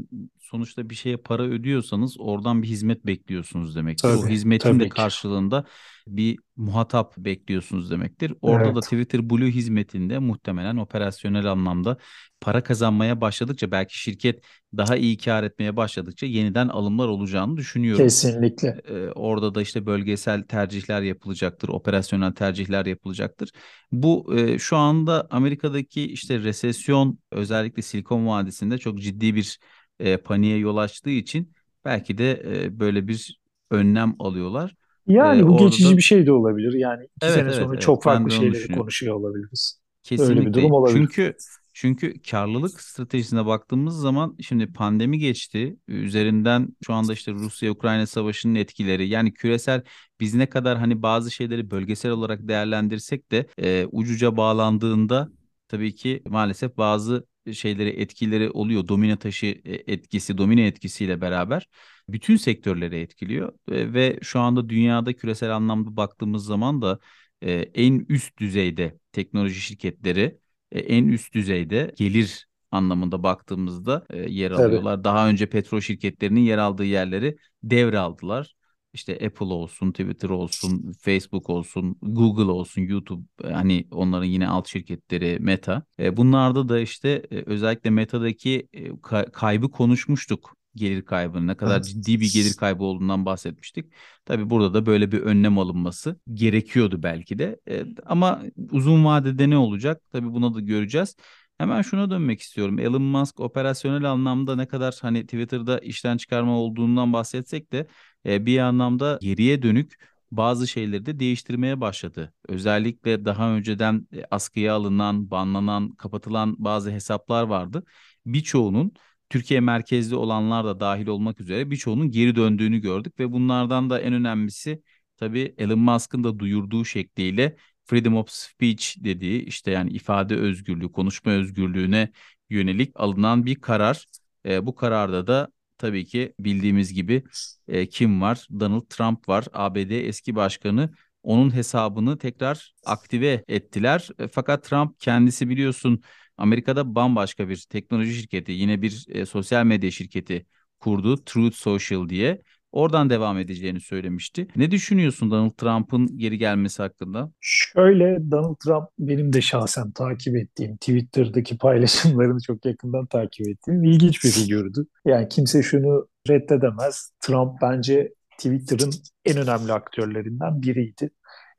Sonuçta 0.50 0.90
bir 0.90 0.94
şeye 0.94 1.16
para 1.16 1.42
ödüyorsanız 1.42 2.16
oradan 2.20 2.62
bir 2.62 2.68
hizmet 2.68 3.06
bekliyorsunuz 3.06 3.76
demektir. 3.76 4.12
O 4.12 4.26
Tabii, 4.26 4.28
hizmetin 4.28 4.80
de 4.80 4.84
tabii 4.84 4.90
ki. 4.92 5.10
karşılığında 5.10 5.64
bir 6.06 6.38
muhatap 6.56 7.16
bekliyorsunuz 7.16 7.90
demektir. 7.90 8.34
Orada 8.42 8.74
da 8.74 8.80
Evet, 8.80 8.84
Twitter 8.84 9.30
Blue 9.30 9.50
hizmetinde 9.50 10.18
muhtemelen 10.18 10.76
operasyonel 10.76 11.46
anlamda 11.46 11.96
para 12.40 12.62
kazanmaya 12.62 13.20
başladıkça 13.20 13.70
belki 13.70 13.98
şirket 13.98 14.44
daha 14.76 14.96
iyi 14.96 15.16
kar 15.16 15.42
etmeye 15.44 15.76
başladıkça 15.76 16.26
yeniden 16.26 16.68
alımlar 16.68 17.08
olacağını 17.08 17.56
düşünüyorum. 17.56 18.12
kesinlikle. 18.12 18.82
Ee, 18.88 19.08
orada 19.14 19.54
da 19.54 19.62
işte 19.62 19.86
bölgesel 19.86 20.42
tercihler 20.42 21.02
yapılacaktır, 21.02 21.68
operasyonel 21.68 22.32
tercihler 22.32 22.86
yapılacaktır. 22.86 23.50
Bu 23.92 24.34
e, 24.38 24.58
şu 24.58 24.76
anda 24.76 25.26
Amerika'daki 25.30 26.12
işte 26.12 26.38
resesyon 26.40 27.18
özellikle 27.30 27.82
Silikon 27.82 28.26
Vadisi'nde 28.26 28.78
çok 28.78 28.98
ciddi 29.02 29.34
bir 29.34 29.58
e, 30.00 30.16
paniğe 30.16 30.58
yol 30.58 30.76
açtığı 30.76 31.10
için 31.10 31.52
belki 31.84 32.18
de 32.18 32.42
e, 32.64 32.80
böyle 32.80 33.08
bir 33.08 33.40
önlem 33.70 34.16
alıyorlar. 34.18 34.74
Yani 35.06 35.46
bu 35.46 35.52
orada 35.52 35.64
geçici 35.64 35.96
bir 35.96 36.02
şey 36.02 36.26
de 36.26 36.32
olabilir. 36.32 36.72
Yani 36.72 37.04
iki 37.16 37.26
evet 37.26 37.34
sene 37.34 37.42
evet 37.42 37.54
sonra 37.54 37.72
evet 37.72 37.82
çok 37.82 38.02
farklı 38.02 38.30
şeyleri 38.30 38.72
konuşuyor 38.72 39.14
olabiliriz. 39.14 39.80
Öyle 40.18 40.46
bir 40.46 40.52
durum 40.52 40.52
Kesinlikle. 40.52 40.72
olabilir. 40.72 40.94
Çünkü 41.00 41.36
çünkü 41.72 42.22
karlılık 42.22 42.80
stratejisine 42.80 43.46
baktığımız 43.46 43.96
zaman 44.00 44.36
şimdi 44.40 44.72
pandemi 44.72 45.18
geçti. 45.18 45.76
Üzerinden 45.88 46.76
şu 46.86 46.94
anda 46.94 47.12
işte 47.12 47.32
Rusya-Ukrayna 47.32 48.06
savaşının 48.06 48.54
etkileri 48.54 49.08
yani 49.08 49.34
küresel 49.34 49.82
biz 50.20 50.34
ne 50.34 50.46
kadar 50.48 50.78
hani 50.78 51.02
bazı 51.02 51.30
şeyleri 51.30 51.70
bölgesel 51.70 52.10
olarak 52.12 52.48
değerlendirsek 52.48 53.32
de 53.32 53.46
e, 53.58 53.86
ucuca 53.92 54.36
bağlandığında 54.36 55.28
tabii 55.68 55.94
ki 55.94 56.22
maalesef 56.28 56.76
bazı 56.76 57.26
şeyleri 57.54 57.88
etkileri 57.88 58.50
oluyor. 58.50 58.88
Domino 58.88 59.16
taşı 59.16 59.46
e, 59.46 59.92
etkisi, 59.92 60.38
domino 60.38 60.60
etkisiyle 60.60 61.20
beraber 61.20 61.68
bütün 62.08 62.36
sektörleri 62.36 63.00
etkiliyor. 63.00 63.52
E, 63.70 63.92
ve 63.94 64.18
şu 64.22 64.40
anda 64.40 64.68
dünyada 64.68 65.12
küresel 65.12 65.56
anlamda 65.56 65.96
baktığımız 65.96 66.44
zaman 66.44 66.82
da 66.82 66.98
e, 67.42 67.52
en 67.52 68.06
üst 68.08 68.38
düzeyde 68.38 68.98
teknoloji 69.12 69.60
şirketleri 69.60 70.38
en 70.72 71.08
üst 71.08 71.34
düzeyde 71.34 71.94
gelir 71.96 72.46
anlamında 72.70 73.22
baktığımızda 73.22 74.06
yer 74.28 74.50
Tabii. 74.52 74.62
alıyorlar. 74.62 75.04
Daha 75.04 75.28
önce 75.28 75.46
petrol 75.46 75.80
şirketlerinin 75.80 76.40
yer 76.40 76.58
aldığı 76.58 76.84
yerleri 76.84 77.36
devraldılar. 77.62 78.54
İşte 78.92 79.12
Apple 79.26 79.44
olsun, 79.44 79.90
Twitter 79.90 80.28
olsun, 80.28 80.92
Facebook 81.00 81.50
olsun, 81.50 81.96
Google 82.02 82.50
olsun, 82.50 82.82
YouTube 82.82 83.22
e, 83.44 83.52
hani 83.52 83.86
onların 83.90 84.24
yine 84.26 84.48
alt 84.48 84.68
şirketleri 84.68 85.38
Meta. 85.40 85.82
E, 85.98 86.16
bunlarda 86.16 86.68
da 86.68 86.80
işte 86.80 87.22
e, 87.30 87.42
özellikle 87.46 87.90
Meta'daki 87.90 88.68
ka- 89.02 89.30
kaybı 89.32 89.70
konuşmuştuk 89.70 90.56
gelir 90.74 91.02
kaybının 91.02 91.46
ne 91.46 91.56
kadar 91.56 91.74
Evet. 91.76 91.84
ciddi 91.84 92.20
bir 92.20 92.32
gelir 92.32 92.54
kaybı 92.56 92.84
olduğundan 92.84 93.26
bahsetmiştik. 93.26 93.92
Tabii 94.24 94.50
burada 94.50 94.74
da 94.74 94.86
böyle 94.86 95.12
bir 95.12 95.20
önlem 95.20 95.58
alınması 95.58 96.20
gerekiyordu 96.34 97.02
belki 97.02 97.38
de. 97.38 97.60
E, 97.70 97.84
ama 98.06 98.42
uzun 98.70 99.04
vadede 99.04 99.50
ne 99.50 99.56
olacak? 99.56 100.02
Tabii 100.12 100.32
bunu 100.32 100.54
da 100.54 100.60
göreceğiz. 100.60 101.16
Hemen 101.58 101.82
şuna 101.82 102.10
dönmek 102.10 102.40
istiyorum. 102.40 102.78
Elon 102.78 103.02
Musk 103.02 103.40
operasyonel 103.40 104.04
anlamda 104.10 104.56
ne 104.56 104.66
kadar 104.66 104.98
hani 105.02 105.22
Twitter'da 105.22 105.78
işten 105.78 106.16
çıkarma 106.16 106.58
olduğundan 106.58 107.12
bahsetsek 107.12 107.72
de 107.72 107.86
e, 108.26 108.46
bir 108.46 108.58
anlamda 108.58 109.18
geriye 109.22 109.62
dönük 109.62 109.98
bazı 110.30 110.68
şeyleri 110.68 111.06
de 111.06 111.20
değiştirmeye 111.20 111.80
başladı. 111.80 112.32
Özellikle 112.48 113.24
daha 113.24 113.50
önceden 113.50 114.08
e, 114.12 114.24
askıya 114.30 114.74
alınan, 114.74 115.30
banlanan, 115.30 115.90
kapatılan 115.90 116.56
bazı 116.58 116.90
hesaplar 116.90 117.42
vardı. 117.42 117.84
Birçoğunun 118.26 118.92
Türkiye 119.30 119.60
merkezli 119.60 120.16
olanlar 120.16 120.64
da 120.64 120.80
dahil 120.80 121.06
olmak 121.06 121.40
üzere 121.40 121.70
birçoğunun 121.70 122.10
geri 122.10 122.36
döndüğünü 122.36 122.78
gördük 122.78 123.18
ve 123.20 123.32
bunlardan 123.32 123.90
da 123.90 124.00
en 124.00 124.12
önemlisi 124.12 124.82
tabii 125.16 125.54
Elon 125.58 125.78
Musk'ın 125.78 126.24
da 126.24 126.38
duyurduğu 126.38 126.84
şekliyle 126.84 127.56
freedom 127.84 128.16
of 128.16 128.30
speech 128.30 128.96
dediği 129.04 129.44
işte 129.44 129.70
yani 129.70 129.90
ifade 129.90 130.36
özgürlüğü, 130.36 130.92
konuşma 130.92 131.32
özgürlüğüne 131.32 132.12
yönelik 132.50 132.92
alınan 132.94 133.46
bir 133.46 133.54
karar. 133.54 134.06
E, 134.46 134.66
bu 134.66 134.74
kararda 134.74 135.26
da 135.26 135.48
tabii 135.80 136.04
ki 136.06 136.34
bildiğimiz 136.40 136.92
gibi 136.94 137.24
e, 137.68 137.86
kim 137.88 138.20
var? 138.20 138.46
Donald 138.60 138.86
Trump 138.88 139.28
var, 139.28 139.46
ABD 139.52 139.90
eski 140.06 140.34
başkanı. 140.36 140.90
Onun 141.22 141.54
hesabını 141.54 142.18
tekrar 142.18 142.74
aktive 142.84 143.44
ettiler. 143.48 144.08
E, 144.18 144.28
fakat 144.28 144.64
Trump 144.64 145.00
kendisi 145.00 145.48
biliyorsun 145.48 146.02
Amerika'da 146.36 146.94
bambaşka 146.94 147.48
bir 147.48 147.66
teknoloji 147.70 148.14
şirketi, 148.14 148.52
yine 148.52 148.82
bir 148.82 149.04
e, 149.08 149.26
sosyal 149.26 149.64
medya 149.64 149.90
şirketi 149.90 150.46
kurdu, 150.80 151.24
Truth 151.24 151.56
Social 151.56 152.08
diye. 152.08 152.42
Oradan 152.72 153.10
devam 153.10 153.38
edeceğini 153.38 153.80
söylemişti. 153.80 154.46
Ne 154.56 154.70
düşünüyorsun 154.70 155.30
Donald 155.30 155.50
Trump'ın 155.50 156.18
geri 156.18 156.38
gelmesi 156.38 156.82
hakkında? 156.82 157.32
Şöyle 157.40 158.30
Donald 158.30 158.56
Trump 158.56 158.88
benim 158.98 159.32
de 159.32 159.40
şahsen 159.40 159.90
takip 159.90 160.36
ettiğim, 160.36 160.76
Twitter'daki 160.76 161.58
paylaşımlarını 161.58 162.40
çok 162.40 162.64
yakından 162.64 163.06
takip 163.06 163.48
ettiğim 163.48 163.84
ilginç 163.84 164.24
bir 164.24 164.30
figürdü. 164.30 164.86
Yani 165.06 165.28
kimse 165.28 165.62
şunu 165.62 166.08
reddedemez. 166.28 167.12
Trump 167.20 167.52
bence 167.62 168.14
Twitter'ın 168.38 168.92
en 169.24 169.36
önemli 169.36 169.72
aktörlerinden 169.72 170.62
biriydi. 170.62 171.10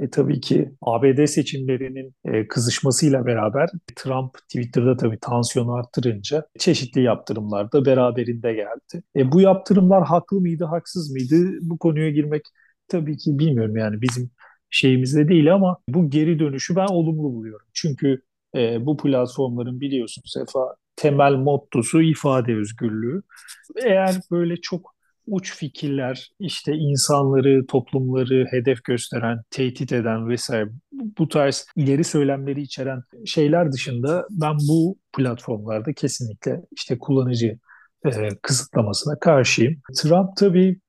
E, 0.01 0.09
tabii 0.09 0.41
ki 0.41 0.71
ABD 0.81 1.25
seçimlerinin 1.25 2.15
e, 2.25 2.47
kızışmasıyla 2.47 3.25
beraber 3.25 3.69
Trump 3.95 4.33
Twitter'da 4.33 4.97
tabii 4.97 5.17
tansiyonu 5.21 5.73
arttırınca 5.73 6.47
çeşitli 6.59 7.01
yaptırımlar 7.01 7.71
da 7.71 7.85
beraberinde 7.85 8.53
geldi. 8.53 9.03
E, 9.15 9.31
bu 9.31 9.41
yaptırımlar 9.41 10.03
haklı 10.05 10.41
mıydı, 10.41 10.65
haksız 10.65 11.11
mıydı? 11.11 11.35
Bu 11.61 11.77
konuya 11.77 12.09
girmek 12.11 12.41
tabii 12.87 13.17
ki 13.17 13.39
bilmiyorum 13.39 13.77
yani 13.77 14.01
bizim 14.01 14.31
şeyimizde 14.69 15.27
değil 15.27 15.53
ama 15.53 15.77
bu 15.89 16.09
geri 16.09 16.39
dönüşü 16.39 16.75
ben 16.75 16.87
olumlu 16.87 17.23
buluyorum. 17.23 17.67
Çünkü 17.73 18.21
e, 18.55 18.85
bu 18.85 18.97
platformların 18.97 19.81
biliyorsun 19.81 20.23
Sefa 20.25 20.75
temel 20.95 21.33
mottosu 21.33 22.01
ifade 22.01 22.55
özgürlüğü. 22.55 23.21
Eğer 23.83 24.15
böyle 24.31 24.57
çok 24.57 24.95
uç 25.27 25.55
fikirler, 25.55 26.31
işte 26.39 26.73
insanları, 26.73 27.65
toplumları 27.67 28.47
hedef 28.51 28.83
gösteren, 28.83 29.41
tehdit 29.49 29.91
eden 29.91 30.29
vesaire 30.29 30.69
bu 30.91 31.27
tarz 31.27 31.65
ileri 31.75 32.03
söylemleri 32.03 32.61
içeren 32.61 33.03
şeyler 33.25 33.71
dışında 33.71 34.27
ben 34.29 34.57
bu 34.69 34.97
platformlarda 35.17 35.93
kesinlikle 35.93 36.61
işte 36.71 36.97
kullanıcı 36.97 37.57
e, 38.05 38.11
kısıtlamasına 38.41 39.19
karşıyım. 39.19 39.81
Trump 40.01 40.37
tabii 40.37 40.79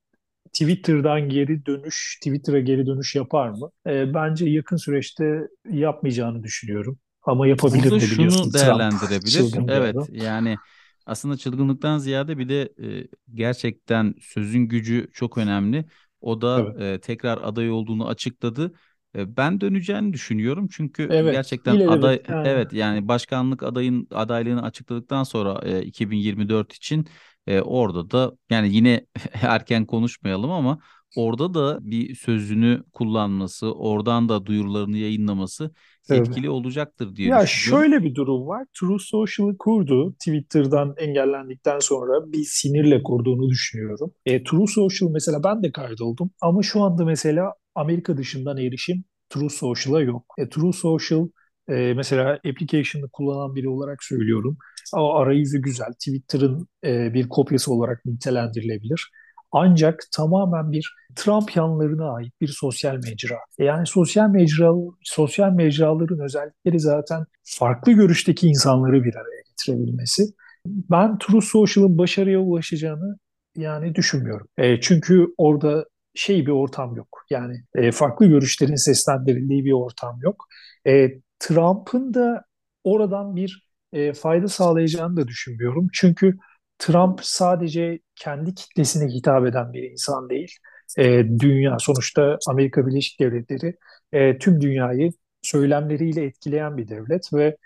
Twitter'dan 0.53 1.29
geri 1.29 1.67
dönüş, 1.67 2.19
Twitter'a 2.23 2.61
geri 2.61 2.87
dönüş 2.87 3.15
yapar 3.15 3.49
mı? 3.49 3.71
E, 3.87 4.15
bence 4.15 4.47
yakın 4.47 4.77
süreçte 4.77 5.49
yapmayacağını 5.71 6.43
düşünüyorum. 6.43 6.99
Ama 7.23 7.47
yapabilir 7.47 7.91
Burada 7.91 8.01
de 8.01 8.11
biliyorsun. 8.11 8.43
şunu 8.43 8.55
değerlendirebilir. 8.55 9.71
Evet 9.71 9.97
yani 10.11 10.57
aslında 11.07 11.37
çılgınlıktan 11.37 11.99
ziyade 11.99 12.39
bir 12.39 12.49
de 12.49 12.73
e, 12.83 13.09
gerçekten 13.35 14.15
sözün 14.21 14.61
gücü 14.69 15.09
çok 15.13 15.39
önemli. 15.39 15.85
O 16.21 16.41
da 16.41 16.61
evet. 16.61 16.81
e, 16.81 17.01
tekrar 17.01 17.39
aday 17.43 17.71
olduğunu 17.71 18.09
açıkladı. 18.09 18.73
E, 19.17 19.37
ben 19.37 19.61
döneceğini 19.61 20.13
düşünüyorum 20.13 20.69
çünkü 20.73 21.09
evet, 21.11 21.33
gerçekten 21.35 21.87
aday 21.87 22.23
yani. 22.29 22.49
evet 22.49 22.73
yani 22.73 23.09
başkanlık 23.09 23.63
adayın 23.63 24.09
adaylığını 24.11 24.63
açıkladıktan 24.63 25.25
sonra 25.25 25.61
e, 25.69 25.83
2024 25.83 26.73
için 26.73 27.07
e, 27.47 27.61
orada 27.61 28.11
da 28.11 28.33
yani 28.51 28.75
yine 28.75 29.07
erken 29.43 29.87
konuşmayalım 29.87 30.51
ama 30.51 30.79
orada 31.17 31.55
da 31.55 31.79
bir 31.83 32.15
sözünü 32.15 32.85
kullanması, 32.93 33.75
oradan 33.75 34.29
da 34.29 34.47
duyurularını 34.47 34.97
yayınlaması 34.99 35.75
evet. 36.11 36.29
etkili 36.29 36.51
olacaktır 36.51 37.17
diye 37.17 37.29
ya 37.29 37.43
düşünüyorum. 37.43 37.85
Şöyle 37.85 38.05
bir 38.05 38.15
durum 38.15 38.47
var. 38.47 38.67
True 38.81 38.99
Social'ı 38.99 39.59
kurdu. 39.59 40.13
Twitter'dan 40.13 40.95
engellendikten 40.97 41.79
sonra 41.79 42.33
bir 42.33 42.45
sinirle 42.45 43.03
kurduğunu 43.03 43.49
düşünüyorum. 43.49 44.13
E, 44.27 44.45
True 44.45 44.67
Social 44.67 45.11
mesela 45.11 45.45
ben 45.45 45.63
de 45.63 45.73
kaydoldum 45.73 46.31
ama 46.41 46.63
şu 46.63 46.83
anda 46.83 47.05
mesela 47.05 47.53
Amerika 47.75 48.17
dışından 48.17 48.57
erişim 48.57 49.05
True 49.29 49.49
Social'a 49.49 50.01
yok. 50.01 50.25
E, 50.39 50.49
True 50.49 50.73
Social 50.73 51.29
e, 51.69 51.95
mesela 51.95 52.33
application'ı 52.33 53.09
kullanan 53.13 53.55
biri 53.55 53.69
olarak 53.69 54.05
söylüyorum. 54.05 54.57
Ama 54.93 55.19
arayüzü 55.19 55.63
güzel. 55.63 55.93
Twitter'ın 55.93 56.69
e, 56.85 57.15
bir 57.15 57.29
kopyası 57.29 57.73
olarak 57.73 58.05
nitelendirilebilir. 58.05 59.11
Ancak 59.53 60.01
tamamen 60.17 60.73
bir 60.73 60.95
Trump 61.17 61.57
yanlarına 61.57 62.13
ait 62.15 62.41
bir 62.41 62.49
sosyal 62.49 62.95
mecra. 62.95 63.39
Yani 63.59 63.87
sosyal 63.87 64.29
mecra 64.29 64.73
sosyal 65.03 65.51
mecraların 65.53 66.21
özellikleri 66.21 66.81
zaten 66.81 67.25
farklı 67.45 67.93
görüşteki 67.93 68.49
insanları 68.49 69.05
bir 69.05 69.15
araya 69.15 69.43
getirebilmesi. 69.49 70.23
Ben 70.67 71.19
True 71.19 71.41
Social'ın 71.41 71.99
başarıya 71.99 72.41
ulaşacağını 72.41 73.19
yani 73.57 73.95
düşünmüyorum. 73.95 74.49
E, 74.59 74.81
çünkü 74.81 75.27
orada 75.39 75.87
şey 76.15 76.47
bir 76.47 76.51
ortam 76.51 76.97
yok. 76.97 77.25
Yani 77.31 77.57
e, 77.75 77.93
farklı 77.93 78.27
görüşlerin 78.27 78.75
seslendirildiği 78.75 79.65
bir 79.65 79.73
ortam 79.73 80.19
yok. 80.23 80.47
E, 80.87 81.09
Trump'ın 81.39 82.15
da 82.15 82.45
oradan 82.85 83.37
bir 83.37 83.69
e, 83.93 84.13
fayda 84.13 84.49
sağlayacağını 84.49 85.17
da 85.17 85.29
düşünmüyorum. 85.29 85.89
Çünkü 85.93 86.39
Trump 86.83 87.21
sadece 87.23 87.99
kendi 88.17 88.55
kitlesine 88.55 89.15
hitap 89.15 89.47
eden 89.47 89.73
bir 89.73 89.83
insan 89.83 90.31
değil. 90.31 90.57
E, 90.99 91.05
dünya 91.39 91.77
sonuçta 91.79 92.39
Amerika 92.49 92.87
Birleşik 92.87 93.21
Devletleri 93.21 93.77
e, 94.13 94.39
tüm 94.39 94.61
dünyayı 94.61 95.13
söylemleriyle 95.43 96.25
etkileyen 96.25 96.77
bir 96.77 96.89
devlet 96.89 97.35
ve 97.35 97.57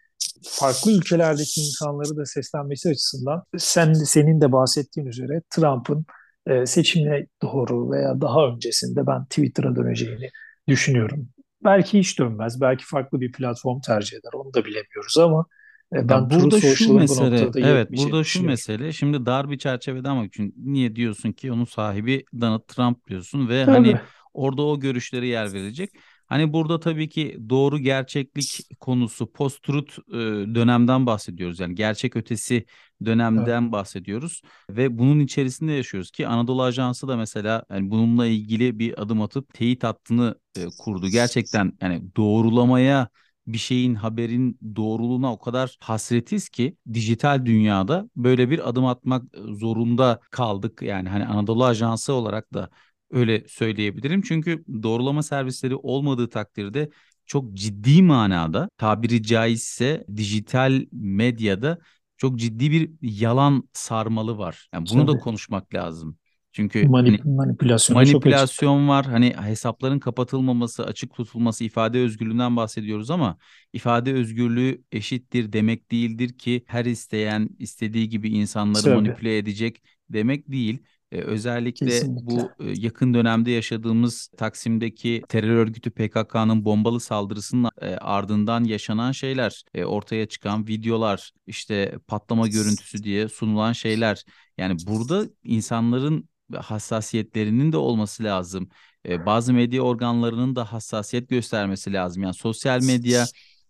farklı 0.42 0.92
ülkelerdeki 0.92 1.60
insanları 1.60 2.16
da 2.16 2.24
seslenmesi 2.24 2.88
açısından 2.88 3.42
sen 3.58 3.92
senin 3.92 4.40
de 4.40 4.52
bahsettiğin 4.52 5.06
üzere 5.06 5.42
Trump'ın 5.50 6.06
e, 6.46 6.66
seçimine 6.66 7.26
doğru 7.42 7.90
veya 7.90 8.20
daha 8.20 8.46
öncesinde 8.46 9.06
ben 9.06 9.24
Twitter'a 9.24 9.76
döneceğini 9.76 10.30
düşünüyorum. 10.68 11.28
Belki 11.64 11.98
hiç 11.98 12.18
dönmez, 12.18 12.60
belki 12.60 12.84
farklı 12.86 13.20
bir 13.20 13.32
platform 13.32 13.80
tercih 13.80 14.16
eder, 14.16 14.30
onu 14.34 14.54
da 14.54 14.64
bilemiyoruz 14.64 15.18
ama 15.18 15.46
ben 15.92 16.08
ya 16.08 16.30
burada 16.30 16.60
şu 16.60 16.94
mesele, 16.94 17.50
evet 17.56 17.90
burada 17.90 18.24
şu 18.24 18.42
mesele. 18.42 18.92
Şimdi 18.92 19.26
dar 19.26 19.50
bir 19.50 19.58
çerçevede 19.58 20.08
ama 20.08 20.28
çünkü 20.32 20.54
niye 20.56 20.96
diyorsun 20.96 21.32
ki 21.32 21.52
onun 21.52 21.64
sahibi 21.64 22.24
Donald 22.40 22.66
Trump 22.68 23.06
diyorsun 23.08 23.48
ve 23.48 23.64
Tabii. 23.64 23.74
hani 23.74 24.00
orada 24.34 24.62
o 24.62 24.80
görüşleri 24.80 25.26
yer 25.26 25.52
verecek. 25.52 25.90
Hani 26.26 26.52
burada 26.52 26.80
tabii 26.80 27.08
ki 27.08 27.38
doğru 27.48 27.78
gerçeklik 27.78 28.60
konusu 28.80 29.32
post-truth 29.32 29.98
e, 30.08 30.14
dönemden 30.54 31.06
bahsediyoruz. 31.06 31.60
Yani 31.60 31.74
gerçek 31.74 32.16
ötesi 32.16 32.64
dönemden 33.04 33.62
evet. 33.62 33.72
bahsediyoruz 33.72 34.42
ve 34.70 34.98
bunun 34.98 35.20
içerisinde 35.20 35.72
yaşıyoruz 35.72 36.10
ki 36.10 36.26
Anadolu 36.26 36.62
Ajansı 36.62 37.08
da 37.08 37.16
mesela 37.16 37.64
yani 37.70 37.90
bununla 37.90 38.26
ilgili 38.26 38.78
bir 38.78 39.02
adım 39.02 39.22
atıp 39.22 39.54
teyit 39.54 39.84
hattını 39.84 40.34
e, 40.58 40.66
kurdu. 40.78 41.08
Gerçekten 41.08 41.72
yani 41.80 42.02
doğrulamaya 42.16 43.08
bir 43.46 43.58
şeyin 43.58 43.94
haberin 43.94 44.58
doğruluğuna 44.76 45.32
o 45.32 45.38
kadar 45.38 45.76
hasretiz 45.80 46.48
ki 46.48 46.76
dijital 46.92 47.46
dünyada 47.46 48.10
böyle 48.16 48.50
bir 48.50 48.68
adım 48.68 48.86
atmak 48.86 49.24
zorunda 49.36 50.20
kaldık. 50.30 50.82
Yani 50.82 51.08
hani 51.08 51.26
Anadolu 51.26 51.64
Ajansı 51.64 52.12
olarak 52.12 52.54
da 52.54 52.70
öyle 53.10 53.44
söyleyebilirim. 53.48 54.22
Çünkü 54.22 54.64
doğrulama 54.82 55.22
servisleri 55.22 55.76
olmadığı 55.76 56.28
takdirde 56.30 56.90
çok 57.26 57.54
ciddi 57.54 58.02
manada 58.02 58.68
tabiri 58.78 59.22
caizse 59.22 60.04
dijital 60.16 60.82
medyada 60.92 61.78
çok 62.16 62.38
ciddi 62.38 62.70
bir 62.70 62.90
yalan 63.02 63.68
sarmalı 63.72 64.38
var. 64.38 64.68
Yani 64.74 64.88
bunu 64.88 65.06
Tabii. 65.06 65.18
da 65.18 65.18
konuşmak 65.18 65.74
lazım. 65.74 66.18
Çünkü 66.56 66.88
Manip 66.88 67.24
hani 67.24 67.36
manipülasyon, 67.36 67.98
manipülasyon 67.98 68.88
var. 68.88 69.06
Hani 69.06 69.34
hesapların 69.40 69.98
kapatılmaması, 69.98 70.84
açık 70.84 71.14
tutulması, 71.14 71.64
ifade 71.64 71.98
özgürlüğünden 71.98 72.56
bahsediyoruz 72.56 73.10
ama 73.10 73.38
ifade 73.72 74.12
özgürlüğü 74.12 74.82
eşittir 74.92 75.52
demek 75.52 75.90
değildir 75.90 76.38
ki 76.38 76.64
her 76.66 76.84
isteyen 76.84 77.48
istediği 77.58 78.08
gibi 78.08 78.28
insanları 78.28 78.82
Tabii. 78.82 78.94
manipüle 78.94 79.38
edecek 79.38 79.82
demek 80.10 80.50
değil. 80.50 80.78
Ee, 81.12 81.20
özellikle 81.20 81.86
Kesinlikle. 81.86 82.26
bu 82.26 82.64
e, 82.64 82.72
yakın 82.76 83.14
dönemde 83.14 83.50
yaşadığımız 83.50 84.28
Taksim'deki 84.36 85.22
terör 85.28 85.56
örgütü 85.56 85.90
PKK'nın 85.90 86.64
bombalı 86.64 87.00
saldırısının 87.00 87.70
e, 87.80 87.86
ardından 87.86 88.64
yaşanan 88.64 89.12
şeyler, 89.12 89.64
e, 89.74 89.84
ortaya 89.84 90.26
çıkan 90.26 90.66
videolar, 90.66 91.32
işte 91.46 91.98
patlama 92.06 92.48
görüntüsü 92.48 93.02
diye 93.02 93.28
sunulan 93.28 93.72
şeyler. 93.72 94.24
Yani 94.58 94.76
burada 94.86 95.24
insanların 95.44 96.28
hassasiyetlerinin 96.54 97.72
de 97.72 97.76
olması 97.76 98.24
lazım. 98.24 98.68
Ee, 99.08 99.26
bazı 99.26 99.52
medya 99.52 99.82
organlarının 99.82 100.56
da 100.56 100.72
hassasiyet 100.72 101.28
göstermesi 101.28 101.92
lazım. 101.92 102.22
Yani 102.22 102.34
sosyal 102.34 102.80
medya 102.80 103.26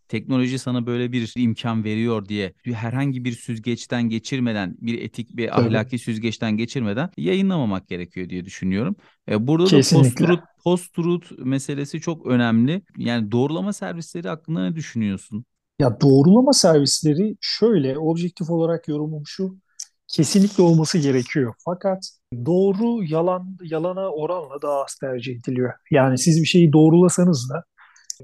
teknoloji 0.09 0.59
sana 0.59 0.87
böyle 0.87 1.13
bir 1.13 1.33
imkan 1.37 1.85
veriyor 1.85 2.29
diye 2.29 2.53
herhangi 2.65 3.25
bir 3.25 3.33
süzgeçten 3.33 4.03
geçirmeden 4.09 4.77
bir 4.81 5.03
etik 5.03 5.37
bir 5.37 5.61
ahlaki 5.61 5.99
süzgeçten 5.99 6.57
geçirmeden 6.57 7.11
yayınlamamak 7.17 7.89
gerekiyor 7.89 8.29
diye 8.29 8.45
düşünüyorum. 8.45 8.97
Burada 9.29 9.71
Kesinlikle. 9.71 10.27
da 10.27 10.37
post-truth, 10.37 10.43
post-truth 10.65 11.39
meselesi 11.39 12.01
çok 12.01 12.27
önemli. 12.27 12.83
Yani 12.99 13.33
doğrulama 13.33 13.73
servisleri 13.73 14.29
hakkında 14.29 14.63
ne 14.63 14.77
düşünüyorsun? 14.77 15.45
Ya 15.79 16.01
doğrulama 16.01 16.53
servisleri 16.53 17.37
şöyle 17.41 17.99
objektif 17.99 18.51
olarak 18.51 18.89
yorumum 18.89 19.23
şu 19.27 19.59
kesinlikle 20.09 20.63
olması 20.63 20.99
gerekiyor. 20.99 21.55
Fakat 21.65 22.11
doğru 22.47 23.05
yalan 23.05 23.57
yalana 23.63 24.09
oranla 24.11 24.63
daha 24.63 24.85
az 24.85 24.95
tercih 24.95 25.37
ediliyor. 25.37 25.73
Yani 25.91 26.19
siz 26.19 26.41
bir 26.43 26.47
şeyi 26.47 26.73
doğrulasanız 26.73 27.51
da 27.51 27.65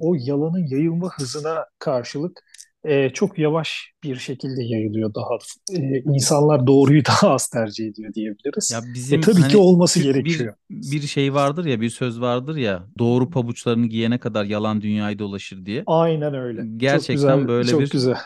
o 0.00 0.14
yalanın 0.18 0.66
yayılma 0.68 1.08
hızına 1.18 1.66
karşılık 1.78 2.40
e, 2.84 3.10
çok 3.10 3.38
yavaş 3.38 3.92
bir 4.04 4.16
şekilde 4.16 4.64
yayılıyor 4.64 5.14
daha. 5.14 5.38
E, 5.82 6.00
insanlar 6.00 6.66
doğruyu 6.66 7.04
daha 7.06 7.30
az 7.30 7.48
tercih 7.48 7.88
ediyor 7.88 8.14
diyebiliriz. 8.14 8.72
Ya 8.72 8.80
E 8.82 8.94
bizim 8.94 9.20
tabii 9.20 9.36
ki 9.36 9.42
hani 9.42 9.56
olması 9.56 9.94
Türk 9.94 10.04
bir 10.06 10.12
gerekiyor. 10.14 10.54
bir 10.70 11.00
şey 11.02 11.34
vardır 11.34 11.64
ya 11.64 11.80
bir 11.80 11.90
söz 11.90 12.20
vardır 12.20 12.56
ya 12.56 12.88
doğru 12.98 13.30
pabuçlarını 13.30 13.86
giyene 13.86 14.18
kadar 14.18 14.44
yalan 14.44 14.80
dünyayı 14.80 15.18
dolaşır 15.18 15.66
diye. 15.66 15.82
Aynen 15.86 16.34
öyle. 16.34 16.60
Çok 16.60 16.78
Gerçekten 16.80 17.08
güzel, 17.08 17.48
böyle 17.48 17.68
çok 17.70 17.80
bir 17.80 17.90
güzel. 17.90 18.16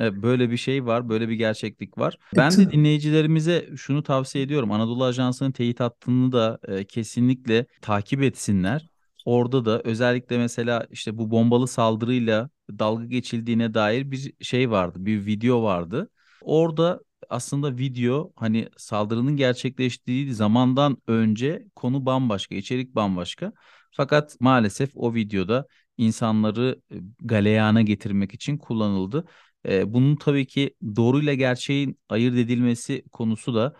E, 0.00 0.22
böyle 0.22 0.50
bir 0.50 0.56
şey 0.56 0.86
var, 0.86 1.08
böyle 1.08 1.28
bir 1.28 1.34
gerçeklik 1.34 1.98
var. 1.98 2.18
E, 2.34 2.36
Ben 2.36 2.50
de 2.56 2.70
dinleyicilerimize 2.70 3.68
şunu 3.76 4.02
tavsiye 4.02 4.44
ediyorum. 4.44 4.72
Anadolu 4.72 5.04
Ajansı'nın 5.04 5.52
teyit 5.52 5.80
hattını 5.80 6.32
da 6.32 6.58
e, 6.68 6.84
kesinlikle 6.84 7.66
takip 7.80 8.22
etsinler. 8.22 8.88
Orada 9.24 9.64
da 9.64 9.80
özellikle 9.84 10.38
mesela 10.38 10.86
işte 10.90 11.18
bu 11.18 11.30
bombalı 11.30 11.68
saldırıyla 11.68 12.50
dalga 12.70 13.04
geçildiğine 13.04 13.74
dair 13.74 14.10
bir 14.10 14.32
şey 14.40 14.70
vardı, 14.70 14.98
bir 15.00 15.26
video 15.26 15.62
vardı. 15.62 16.10
Orada 16.42 17.00
aslında 17.28 17.78
video 17.78 18.32
hani 18.36 18.68
saldırının 18.76 19.36
gerçekleştiği 19.36 20.34
zamandan 20.34 20.96
önce 21.06 21.66
konu 21.76 22.06
bambaşka, 22.06 22.54
içerik 22.54 22.94
bambaşka. 22.94 23.52
Fakat 23.92 24.36
maalesef 24.40 24.90
o 24.94 25.14
videoda 25.14 25.66
insanları 25.96 26.80
galeyana 27.20 27.82
getirmek 27.82 28.34
için 28.34 28.58
kullanıldı. 28.58 29.24
Bunun 29.86 30.16
tabii 30.16 30.46
ki 30.46 30.74
doğruyla 30.96 31.34
gerçeğin 31.34 31.98
ayırt 32.08 32.36
edilmesi 32.36 33.04
konusu 33.12 33.54
da 33.54 33.74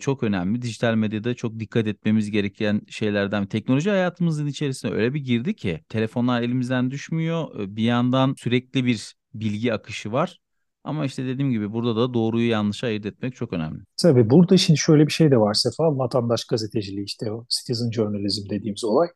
çok 0.00 0.22
önemli. 0.22 0.62
Dijital 0.62 0.94
medyada 0.94 1.34
çok 1.34 1.58
dikkat 1.58 1.86
etmemiz 1.86 2.30
gereken 2.30 2.80
şeylerden. 2.88 3.46
Teknoloji 3.46 3.90
hayatımızın 3.90 4.46
içerisine 4.46 4.90
öyle 4.90 5.14
bir 5.14 5.20
girdi 5.20 5.56
ki 5.56 5.80
telefonlar 5.88 6.42
elimizden 6.42 6.90
düşmüyor. 6.90 7.48
Bir 7.58 7.82
yandan 7.82 8.34
sürekli 8.38 8.84
bir 8.84 9.14
bilgi 9.34 9.72
akışı 9.74 10.12
var. 10.12 10.38
Ama 10.84 11.04
işte 11.04 11.26
dediğim 11.26 11.50
gibi 11.50 11.72
burada 11.72 11.96
da 11.96 12.14
doğruyu 12.14 12.48
yanlışı 12.48 12.86
ayırt 12.86 13.06
etmek 13.06 13.34
çok 13.34 13.52
önemli. 13.52 13.80
Tabii 14.02 14.30
burada 14.30 14.56
şimdi 14.56 14.78
şöyle 14.78 15.06
bir 15.06 15.12
şey 15.12 15.30
de 15.30 15.36
var 15.36 15.54
Sefa. 15.54 15.98
Vatandaş 15.98 16.44
gazeteciliği 16.44 17.04
işte 17.04 17.32
o 17.32 17.46
citizen 17.48 17.90
journalism 17.90 18.50
dediğimiz 18.50 18.84
olay. 18.84 19.08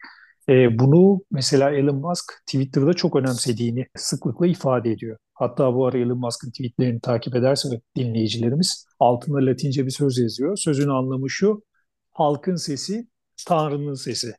E, 0.48 0.78
bunu 0.78 1.20
mesela 1.30 1.70
Elon 1.70 1.96
Musk 1.96 2.32
Twitter'da 2.46 2.94
çok 2.94 3.16
önemsediğini 3.16 3.86
sıklıkla 3.96 4.46
ifade 4.46 4.90
ediyor. 4.92 5.16
Hatta 5.34 5.74
bu 5.74 5.86
ara 5.86 5.98
Elon 5.98 6.18
Musk'ın 6.18 6.50
tweetlerini 6.50 7.00
takip 7.00 7.36
ederse 7.36 7.68
dinleyicilerimiz 7.96 8.86
altında 8.98 9.46
Latince 9.46 9.86
bir 9.86 9.90
söz 9.90 10.18
yazıyor. 10.18 10.56
Sözün 10.56 10.88
anlamı 10.88 11.30
şu, 11.30 11.62
halkın 12.12 12.56
sesi, 12.56 13.08
Tanrı'nın 13.46 13.94
sesi. 13.94 14.32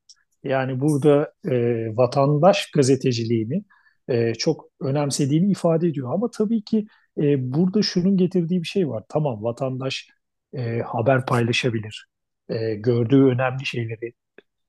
Yani 0.43 0.79
burada 0.79 1.33
e, 1.45 1.55
vatandaş 1.97 2.71
gazeteciliğini 2.71 3.63
e, 4.07 4.33
çok 4.33 4.65
önemsediğini 4.81 5.51
ifade 5.51 5.87
ediyor. 5.87 6.13
Ama 6.13 6.29
tabii 6.31 6.63
ki 6.63 6.87
e, 7.17 7.53
burada 7.53 7.81
şunun 7.81 8.17
getirdiği 8.17 8.61
bir 8.61 8.67
şey 8.67 8.89
var. 8.89 9.03
Tamam 9.09 9.43
vatandaş 9.43 10.09
e, 10.53 10.79
haber 10.79 11.25
paylaşabilir. 11.25 12.07
E, 12.49 12.75
gördüğü 12.75 13.23
önemli 13.25 13.65
şeyleri 13.65 14.13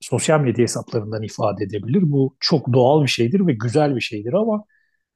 sosyal 0.00 0.40
medya 0.40 0.62
hesaplarından 0.62 1.22
ifade 1.22 1.64
edebilir. 1.64 2.02
Bu 2.12 2.36
çok 2.40 2.72
doğal 2.72 3.02
bir 3.02 3.08
şeydir 3.08 3.46
ve 3.46 3.52
güzel 3.52 3.96
bir 3.96 4.00
şeydir 4.00 4.32
ama 4.32 4.64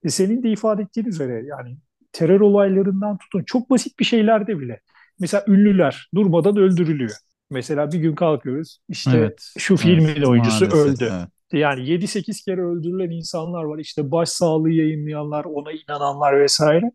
e, 0.04 0.08
senin 0.08 0.42
de 0.42 0.50
ifade 0.52 0.82
ettiğin 0.82 1.06
üzere 1.06 1.42
yani 1.46 1.76
terör 2.12 2.40
olaylarından 2.40 3.18
tutun 3.18 3.44
çok 3.44 3.70
basit 3.70 3.98
bir 3.98 4.04
şeylerde 4.04 4.58
bile. 4.60 4.80
Mesela 5.20 5.44
ünlüler 5.48 6.10
durmadan 6.14 6.56
öldürülüyor. 6.56 7.12
Mesela 7.50 7.92
bir 7.92 7.98
gün 7.98 8.14
kalkıyoruz 8.14 8.78
işte 8.88 9.18
Evet, 9.18 9.42
şu 9.58 9.76
evet, 9.82 9.82
filmin 9.82 10.22
oyuncusu 10.22 10.64
maalesef, 10.64 10.74
öldü. 10.74 11.12
evet. 11.12 11.28
Yani 11.52 11.88
yedi 11.90 12.06
sekiz 12.06 12.44
kere 12.44 12.60
öldürülen 12.62 13.10
insanlar 13.10 13.64
var. 13.64 13.78
İşte 13.78 14.10
başsağlığı 14.10 14.70
yayınlayanlar, 14.70 15.44
ona 15.44 15.72
inananlar 15.72 16.40
vesaire. 16.40 16.92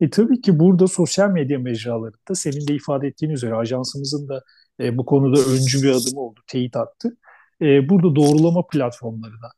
E 0.00 0.10
tabii 0.10 0.40
ki 0.40 0.58
burada 0.58 0.86
sosyal 0.86 1.30
medya 1.30 1.58
mecralarında 1.58 2.34
senin 2.34 2.68
de 2.68 2.74
ifade 2.74 3.06
ettiğin 3.06 3.32
üzere 3.32 3.54
ajansımızın 3.54 4.28
da 4.28 4.42
e, 4.80 4.98
bu 4.98 5.04
konuda 5.06 5.40
öncü 5.40 5.82
bir 5.82 5.90
adım 5.90 6.16
oldu, 6.18 6.40
teyit 6.46 6.76
attı. 6.76 7.16
E, 7.62 7.88
burada 7.88 8.16
doğrulama 8.16 8.66
platformlarına, 8.66 9.50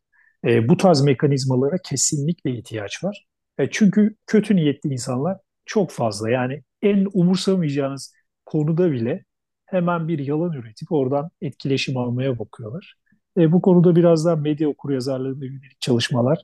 e, 0.47 0.69
bu 0.69 0.77
tarz 0.77 1.03
mekanizmalara 1.03 1.77
kesinlikle 1.85 2.51
ihtiyaç 2.51 3.05
var. 3.05 3.27
E, 3.59 3.71
çünkü 3.71 4.17
kötü 4.27 4.57
niyetli 4.57 4.93
insanlar 4.93 5.39
çok 5.67 5.91
fazla. 5.91 6.31
Yani 6.31 6.63
en 6.83 7.07
umursamayacağınız 7.13 8.15
konuda 8.47 8.93
bile 8.93 9.25
hemen 9.67 10.09
bir 10.09 10.19
yalan 10.19 10.53
üretip 10.53 10.93
oradan 10.93 11.31
etkileşim 11.41 11.97
almaya 11.97 12.39
bakıyorlar. 12.39 12.95
E, 13.39 13.53
bu 13.53 13.63
konuda 13.63 13.97
biraz 13.97 14.25
daha 14.27 14.37
medya 14.37 14.69
okuryazarlığına 14.69 15.45
yönelik 15.45 15.81
çalışmalar 15.81 16.39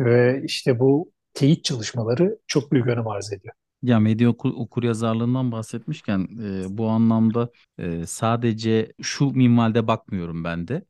ve 0.00 0.42
işte 0.44 0.80
bu 0.80 1.12
teyit 1.34 1.64
çalışmaları 1.64 2.38
çok 2.46 2.72
büyük 2.72 2.86
önem 2.86 3.08
arz 3.08 3.32
ediyor. 3.32 3.54
Ya 3.82 4.00
medya 4.00 4.28
okur, 4.28 4.52
okuryazarlığından 4.56 5.52
bahsetmişken 5.52 6.28
e, 6.42 6.78
bu 6.78 6.88
anlamda 6.88 7.50
e, 7.78 8.06
sadece 8.06 8.92
şu 9.02 9.30
minvalde 9.30 9.86
bakmıyorum 9.86 10.44
ben 10.44 10.68
de. 10.68 10.82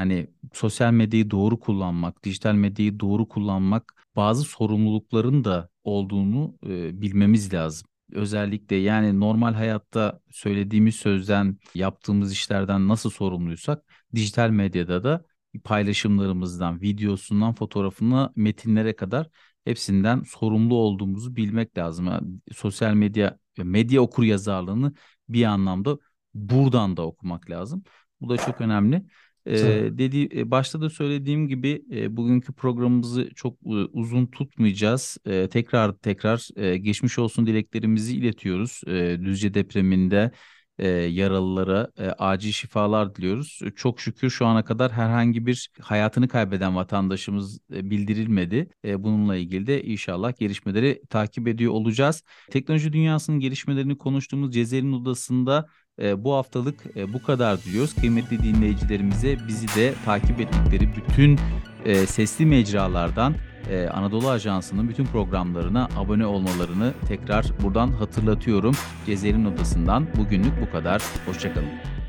Hani 0.00 0.26
sosyal 0.52 0.92
medyayı 0.92 1.30
doğru 1.30 1.60
kullanmak, 1.60 2.24
dijital 2.24 2.54
medyayı 2.54 3.00
doğru 3.00 3.28
kullanmak 3.28 3.94
bazı 4.16 4.42
sorumlulukların 4.42 5.44
da 5.44 5.68
olduğunu 5.84 6.58
e, 6.66 7.00
bilmemiz 7.02 7.54
lazım. 7.54 7.88
Özellikle 8.12 8.76
yani 8.76 9.20
normal 9.20 9.54
hayatta 9.54 10.20
söylediğimiz 10.30 10.96
sözden, 10.96 11.58
yaptığımız 11.74 12.32
işlerden 12.32 12.88
nasıl 12.88 13.10
sorumluysak 13.10 13.82
dijital 14.14 14.50
medyada 14.50 15.04
da 15.04 15.24
paylaşımlarımızdan, 15.64 16.80
videosundan, 16.80 17.54
fotoğrafına, 17.54 18.32
metinlere 18.36 18.96
kadar 18.96 19.28
hepsinden 19.64 20.22
sorumlu 20.22 20.74
olduğumuzu 20.74 21.36
bilmek 21.36 21.78
lazım. 21.78 22.06
Yani 22.06 22.28
sosyal 22.52 22.94
medya 22.94 23.38
medya 23.58 24.00
okuryazarlığını 24.00 24.92
bir 25.28 25.44
anlamda 25.44 25.98
buradan 26.34 26.96
da 26.96 27.06
okumak 27.06 27.50
lazım. 27.50 27.82
Bu 28.20 28.28
da 28.28 28.36
çok 28.36 28.60
önemli. 28.60 29.04
Ee, 29.46 29.88
dedi 29.98 30.28
e, 30.38 30.50
başta 30.50 30.80
da 30.80 30.90
söylediğim 30.90 31.48
gibi 31.48 31.82
e, 31.92 32.16
bugünkü 32.16 32.52
programımızı 32.52 33.30
çok 33.34 33.54
e, 33.66 33.68
uzun 33.68 34.26
tutmayacağız. 34.26 35.18
E, 35.26 35.48
tekrar 35.48 35.92
tekrar 35.92 36.48
e, 36.56 36.76
geçmiş 36.76 37.18
olsun 37.18 37.46
dileklerimizi 37.46 38.16
iletiyoruz. 38.16 38.80
E, 38.86 39.18
Düzce 39.24 39.54
depreminde 39.54 40.30
e, 40.78 40.88
yaralılara 40.88 41.90
e, 41.98 42.08
acil 42.08 42.52
şifalar 42.52 43.14
diliyoruz. 43.14 43.60
E, 43.64 43.70
Çok 43.70 44.00
şükür 44.00 44.30
şu 44.30 44.46
ana 44.46 44.64
kadar 44.64 44.92
herhangi 44.92 45.46
bir 45.46 45.70
hayatını 45.80 46.28
kaybeden 46.28 46.76
vatandaşımız 46.76 47.58
e, 47.74 47.90
bildirilmedi. 47.90 48.68
E, 48.84 49.02
bununla 49.02 49.36
ilgili 49.36 49.66
de 49.66 49.82
inşallah 49.82 50.36
gelişmeleri 50.38 51.02
takip 51.10 51.48
ediyor 51.48 51.72
olacağız. 51.72 52.22
Teknoloji 52.50 52.92
dünyasının 52.92 53.40
gelişmelerini 53.40 53.98
konuştuğumuz 53.98 54.54
Cezayir'in 54.54 54.92
Odası'nda 54.92 55.66
e, 56.00 56.24
bu 56.24 56.34
haftalık 56.34 56.96
e, 56.96 57.12
bu 57.12 57.22
kadar 57.22 57.64
diyoruz. 57.64 57.94
Kıymetli 57.94 58.42
dinleyicilerimize 58.42 59.38
bizi 59.48 59.68
de 59.68 59.94
takip 60.04 60.40
ettikleri 60.40 60.88
bütün 60.96 61.38
e, 61.84 62.06
sesli 62.06 62.46
mecralardan 62.46 63.34
e, 63.70 63.88
Anadolu 63.88 64.28
Ajansı'nın 64.28 64.88
bütün 64.88 65.04
programlarına 65.04 65.88
abone 65.96 66.26
olmalarını 66.26 66.92
tekrar 67.08 67.46
buradan 67.62 67.88
hatırlatıyorum. 67.88 68.74
Cezayir'in 69.06 69.44
Odası'ndan 69.44 70.06
bugünlük 70.16 70.52
bu 70.62 70.72
kadar. 70.72 71.02
Hoşçakalın. 71.26 71.99